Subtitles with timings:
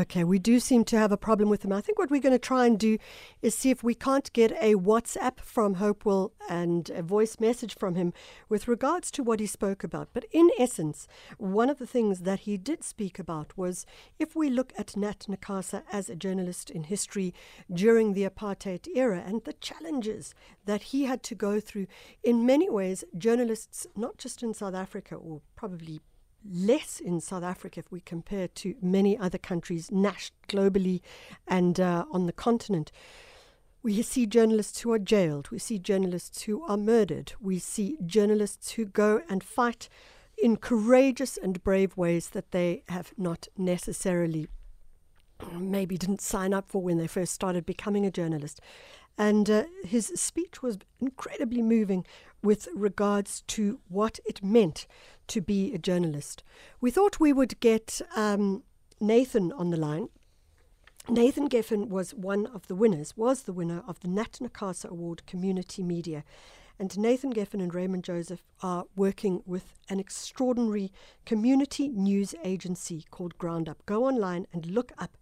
[0.00, 1.74] Okay, we do seem to have a problem with him.
[1.74, 2.96] I think what we're going to try and do
[3.42, 7.96] is see if we can't get a WhatsApp from Hopewell and a voice message from
[7.96, 8.14] him
[8.48, 10.08] with regards to what he spoke about.
[10.14, 13.84] But in essence, one of the things that he did speak about was
[14.18, 17.34] if we look at Nat Nakasa as a journalist in history
[17.70, 20.32] during the apartheid era and the challenges
[20.64, 21.88] that he had to go through,
[22.24, 26.00] in many ways, journalists, not just in South Africa or probably
[26.48, 31.00] less in South Africa if we compare to many other countries globally
[31.46, 32.90] and uh, on the continent.
[33.82, 35.50] We see journalists who are jailed.
[35.50, 37.32] We see journalists who are murdered.
[37.40, 39.88] We see journalists who go and fight
[40.42, 44.48] in courageous and brave ways that they have not necessarily
[45.58, 48.60] maybe didn't sign up for when they first started becoming a journalist.
[49.16, 52.06] And uh, his speech was incredibly moving
[52.42, 54.86] with regards to what it meant
[55.28, 56.42] to be a journalist.
[56.80, 58.62] We thought we would get um,
[59.00, 60.08] Nathan on the line.
[61.08, 65.26] Nathan Geffen was one of the winners, was the winner of the Nat Nakasa Award
[65.26, 66.24] Community Media.
[66.78, 70.92] And Nathan Geffen and Raymond Joseph are working with an extraordinary
[71.26, 73.84] community news agency called Ground Up.
[73.86, 75.16] Go online and look up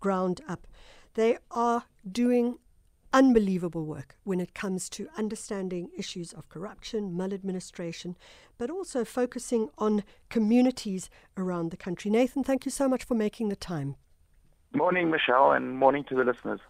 [0.00, 0.66] Ground Up.
[1.14, 2.58] They are doing
[3.12, 8.16] unbelievable work when it comes to understanding issues of corruption, maladministration,
[8.58, 12.10] but also focusing on communities around the country.
[12.10, 13.96] Nathan, thank you so much for making the time.
[14.74, 16.60] Morning, Michelle, and morning to the listeners.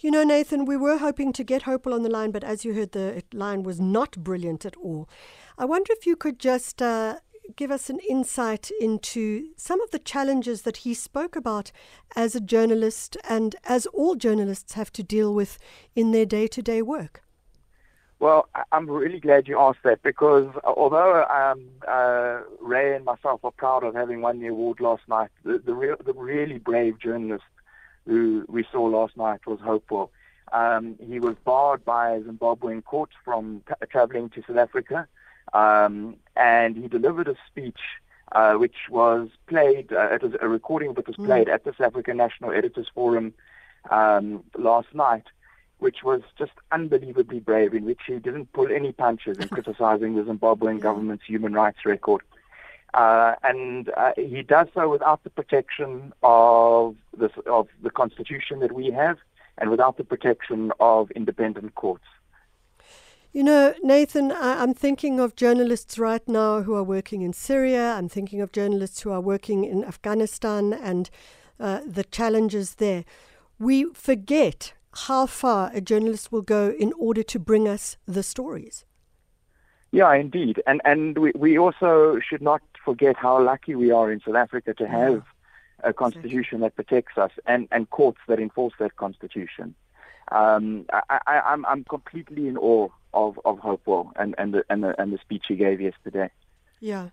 [0.00, 2.74] You know, Nathan, we were hoping to get Hopewell on the line, but as you
[2.74, 5.08] heard, the line was not brilliant at all.
[5.56, 7.20] I wonder if you could just uh,
[7.54, 11.70] give us an insight into some of the challenges that he spoke about
[12.14, 15.58] as a journalist and as all journalists have to deal with
[15.94, 17.22] in their day to day work?
[18.18, 23.50] Well, I'm really glad you asked that because although um, uh, Ray and myself are
[23.50, 27.44] proud of having won the award last night, the, the, real, the really brave journalist
[28.06, 30.10] who we saw last night was Hopewell.
[30.52, 35.08] Um, he was barred by Zimbabwean courts from traveling to South Africa.
[35.52, 37.80] Um, and he delivered a speech
[38.32, 41.26] uh, which was played, uh, it was a recording it was hmm.
[41.26, 41.54] played mm.
[41.54, 43.32] at the South African National Editors Forum
[43.90, 45.24] um, last night,
[45.78, 50.22] which was just unbelievably brave, in which he didn't pull any punches in criticizing the
[50.22, 52.22] Zimbabwean government's human rights record.
[52.94, 58.72] Uh, and uh, he does so without the protection of, this, of the constitution that
[58.72, 59.18] we have
[59.58, 62.04] and without the protection of independent courts.
[63.32, 67.92] You know, Nathan, I, am thinking of journalists right now who are working in Syria.
[67.92, 71.10] I'm thinking of journalists who are working in Afghanistan and
[71.60, 73.04] uh, the challenges there.
[73.58, 78.84] We forget how far a journalist will go in order to bring us the stories.
[79.92, 80.62] Yeah, indeed.
[80.66, 84.74] And and we, we also should not forget how lucky we are in South Africa
[84.74, 85.22] to have
[85.82, 85.90] yeah.
[85.90, 89.74] a constitution that protects us and, and courts that enforce that constitution.
[90.32, 94.82] Um, I, I, I'm, I'm completely in awe of, of Hopewell and, and, the, and,
[94.82, 96.30] the, and the speech he gave yesterday.
[96.80, 97.10] Yeah.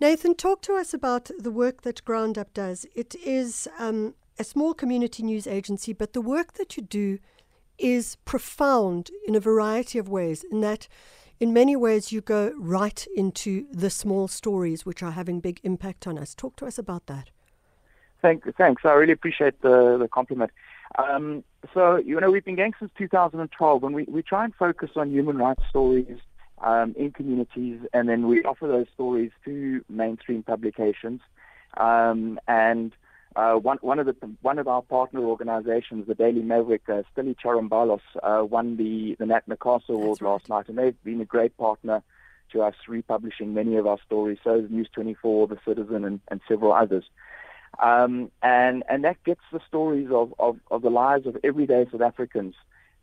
[0.00, 2.86] Nathan, talk to us about the work that Ground Up does.
[2.94, 7.18] It is um, a small community news agency, but the work that you do
[7.78, 10.88] is profound in a variety of ways, in that
[11.38, 16.06] in many ways you go right into the small stories which are having big impact
[16.06, 16.34] on us.
[16.34, 17.30] Talk to us about that.
[18.22, 18.82] Thank, thanks.
[18.84, 20.50] I really appreciate the, the compliment.
[20.98, 24.90] Um, so, you know, we've been going since 2012, and we, we try and focus
[24.96, 26.18] on human rights stories
[26.62, 31.20] um, in communities, and then we offer those stories to mainstream publications.
[31.76, 32.92] Um, and
[33.34, 37.36] uh, one, one of the one of our partner organizations, the Daily Maverick, uh, Styli
[37.36, 40.30] Charalambous, uh, won the the Nat Nakasa Award right.
[40.30, 42.02] last night, and they've been a great partner
[42.52, 44.38] to us, republishing many of our stories.
[44.42, 47.04] So is News 24, The Citizen, and, and several others.
[47.82, 52.00] Um, and, and that gets the stories of, of, of the lives of everyday South
[52.00, 52.54] Africans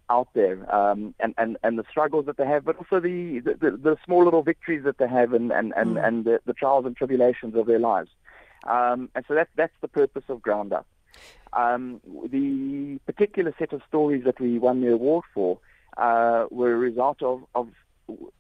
[0.10, 3.72] out there um, and, and, and the struggles that they have, but also the, the,
[3.72, 6.08] the small little victories that they have and, and, and, mm.
[6.08, 8.10] and the, the trials and tribulations of their lives.
[8.66, 10.88] Um, and so that's, that's the purpose of Ground Up.
[11.54, 15.60] Um, the particular set of stories that we won the award for
[15.98, 17.70] uh, were a result of, of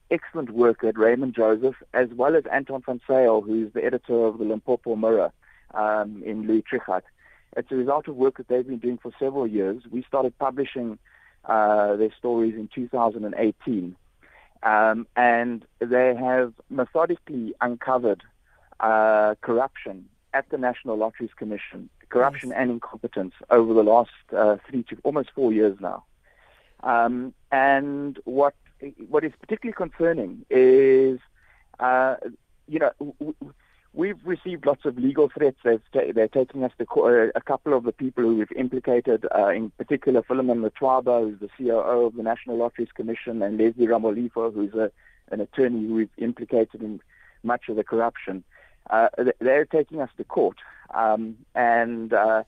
[0.09, 4.39] excellent work at Raymond Joseph, as well as Anton van Zyl, who's the editor of
[4.39, 5.31] the Limpopo Mirror,
[5.73, 7.03] um, in Louis Trichardt.
[7.55, 9.83] It's a result of work that they've been doing for several years.
[9.89, 10.97] We started publishing
[11.45, 13.95] uh, their stories in 2018,
[14.63, 18.23] um, and they have methodically uncovered
[18.79, 22.57] uh, corruption at the National Lotteries Commission, corruption yes.
[22.59, 26.03] and incompetence over the last uh, three to almost four years now.
[26.81, 28.55] Um, and what
[29.07, 31.19] what is particularly concerning is,
[31.79, 32.15] uh,
[32.67, 33.35] you know, w-
[33.93, 35.57] we've received lots of legal threats.
[35.63, 35.79] They're,
[36.13, 37.31] they're taking us to court.
[37.35, 41.49] A couple of the people who we've implicated, uh, in particular Philemon Letwaba, who's the
[41.57, 44.91] COO of the National Lotteries Commission, and Leslie Ramulifho, who's a,
[45.31, 46.99] an attorney who we've implicated in
[47.43, 48.43] much of the corruption.
[48.89, 49.07] Uh,
[49.39, 50.57] they're taking us to court.
[50.93, 52.43] Um, and uh,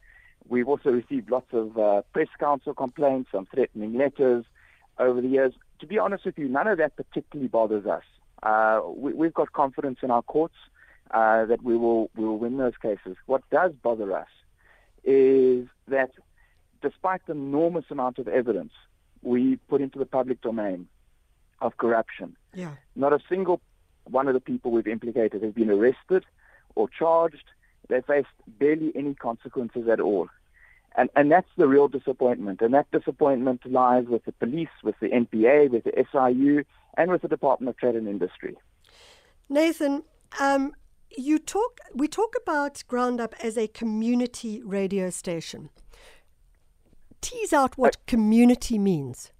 [0.47, 4.45] we've also received lots of uh, press council complaints, some threatening letters
[4.97, 5.53] over the years.
[5.79, 8.03] To be honest with you, none of that particularly bothers us.
[8.43, 10.55] Uh, we, have got confidence in our courts
[11.15, 13.15] uh, that we will we will win those cases.
[13.25, 14.27] What does bother us
[15.05, 16.11] is that
[16.81, 18.73] despite the enormous amount of evidence
[19.21, 20.87] we put into the public domain
[21.61, 22.73] of corruption, yeah.
[22.97, 23.61] not a single
[24.03, 26.25] one of the people we've implicated has been arrested
[26.75, 27.45] or charged.
[27.87, 30.27] They faced barely any consequences at all.
[30.97, 32.61] And, and that's the real disappointment.
[32.61, 36.63] And that disappointment lies with the police, with the NPA, with the SIU,
[36.97, 38.55] and with the Department of Trade and Industry.
[39.49, 40.03] Nathan,
[40.39, 40.73] um,
[41.09, 41.79] you talk.
[41.93, 45.69] We talk about Ground Up as a community radio station.
[47.21, 49.31] Tease out what uh, community means.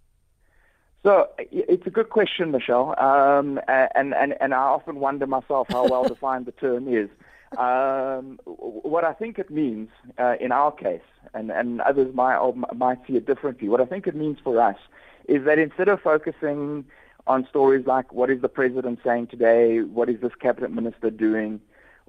[1.06, 5.88] So it's a good question, Michelle, um, and, and, and I often wonder myself how
[5.88, 7.10] well defined the term is.
[7.60, 11.02] Um, what I think it means uh, in our case,
[11.36, 12.40] and, and others might,
[12.76, 14.78] might see it differently, what I think it means for us
[15.30, 16.86] is that instead of focusing
[17.28, 21.60] on stories like what is the president saying today, what is this cabinet minister doing,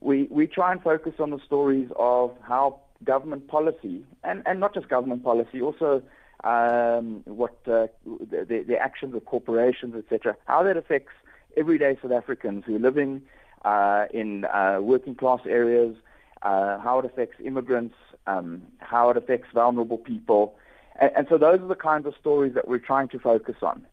[0.00, 4.74] we, we try and focus on the stories of how government policy, and, and not
[4.74, 6.02] just government policy, also
[6.44, 11.12] um, what uh, the, the actions of corporations, etc., how that affects
[11.56, 13.22] everyday South Africans who are living
[13.64, 15.96] uh, in uh, working class areas,
[16.42, 17.94] uh, how it affects immigrants,
[18.26, 20.54] um, how it affects vulnerable people.
[21.00, 23.86] And, and, so those are the kinds of stories that we're trying to focus on.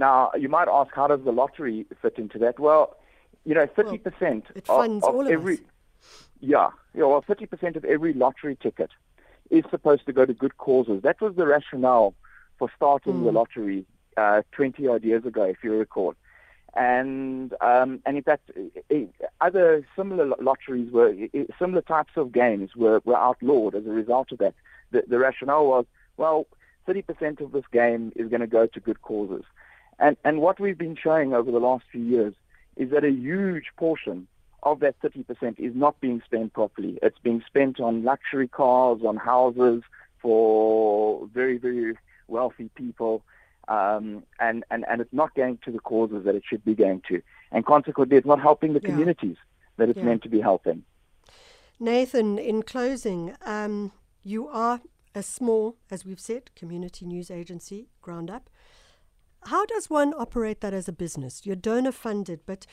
[0.00, 2.58] Now, you might ask, how does the lottery fit into that?
[2.58, 2.96] Well,
[3.44, 5.60] you know, 30% well, of, of every, us.
[6.40, 8.88] Yeah, yeah, well, 30% of every lottery ticket
[9.50, 11.02] is supposed to go to good causes.
[11.02, 12.14] That was the rationale
[12.58, 13.24] for starting mm.
[13.24, 13.36] the hmm.
[13.36, 13.86] lottery
[14.16, 16.14] uh, 20 odd years ago, if you recall.
[16.74, 18.50] And um, and in fact,
[19.42, 21.12] other similar lotteries were
[21.58, 24.54] similar types of games were, were outlawed as a result of that.
[24.92, 25.84] The, the rationale was,
[26.16, 26.46] well,
[26.88, 29.42] 30% of this game is going to go to good causes.
[30.00, 32.34] And and what we've been showing over the last few years
[32.76, 34.26] is that a huge portion
[34.62, 36.98] of that 30% is not being spent properly.
[37.02, 39.82] It's being spent on luxury cars, on houses
[40.20, 41.96] for very, very
[42.28, 43.22] wealthy people,
[43.68, 47.02] um, and, and, and it's not going to the causes that it should be going
[47.08, 47.22] to.
[47.52, 48.90] And consequently, it's not helping the yeah.
[48.90, 49.36] communities
[49.76, 50.04] that it's yeah.
[50.04, 50.82] meant to be helping.
[51.78, 53.92] Nathan, in closing, um,
[54.22, 54.80] you are
[55.14, 58.50] a small, as we've said, community news agency, ground up.
[59.44, 61.46] How does one operate that as a business?
[61.46, 62.66] You're donor funded, but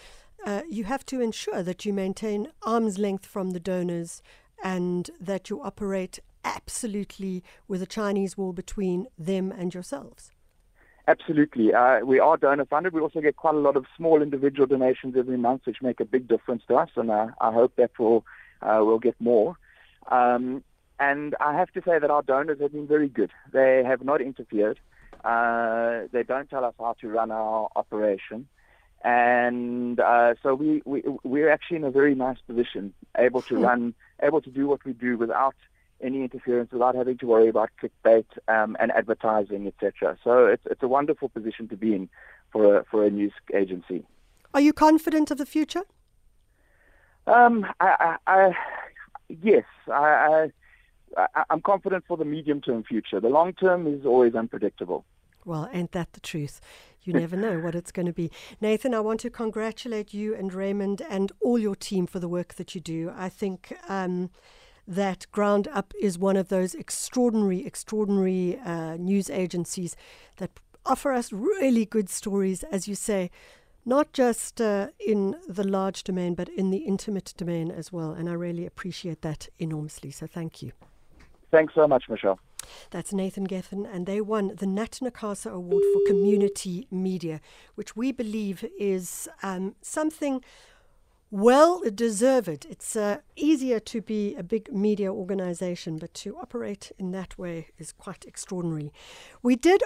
[0.46, 4.22] uh, you have to ensure that you maintain arm's length from the donors
[4.64, 10.32] and that you operate absolutely with a Chinese wall between them and yourselves.
[11.08, 11.74] Absolutely.
[11.74, 12.94] Uh, we are donor funded.
[12.94, 16.06] We also get quite a lot of small individual donations every month, which make a
[16.06, 18.26] big difference to us, and uh, I hope that we'll,
[18.62, 19.56] uh, will get more.
[20.12, 20.64] Um,
[21.00, 23.32] and I have to say that our donors have been very good.
[23.54, 24.80] They have not interfered.
[25.28, 28.48] Uh, they don't tell us how to run our operation.
[29.04, 33.62] And uh, so we, we, we're actually in a very nice position, able to hmm.
[33.62, 33.94] run,
[34.24, 35.56] able to do what we do without
[36.02, 40.18] any interference, without having to worry about clickbait um, and advertising, etc.
[40.24, 42.10] So it's, it's a wonderful position to be in
[42.54, 44.06] for a, for a news agency.
[44.54, 45.84] Are you confident of the future?
[47.26, 48.52] Um, I, I, I,
[49.28, 50.50] yes, I,
[51.18, 53.20] I, I'm confident for the medium term future.
[53.20, 55.04] The long term is always unpredictable.
[55.48, 56.60] Well, ain't that the truth?
[57.04, 58.30] You never know what it's going to be.
[58.60, 62.56] Nathan, I want to congratulate you and Raymond and all your team for the work
[62.56, 63.12] that you do.
[63.16, 64.30] I think um,
[64.88, 69.96] that Ground Up is one of those extraordinary, extraordinary uh, news agencies
[70.36, 73.32] that offer us really good stories, as you say,
[73.86, 78.12] not just uh, in the large domain, but in the intimate domain as well.
[78.12, 80.12] And I really appreciate that enormously.
[80.12, 80.74] So thank you.
[81.52, 82.38] Thanks so much, Michelle.
[82.92, 87.42] That's Nathan Geffen, and they won the Nat Nakasa Award for Community Media,
[87.76, 90.42] which we believe is um, something
[91.30, 92.66] well deserved.
[92.70, 97.68] It's uh, easier to be a big media organization, but to operate in that way
[97.78, 98.94] is quite extraordinary.
[99.44, 99.76] We did